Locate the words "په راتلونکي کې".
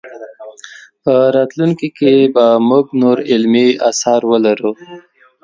1.03-2.13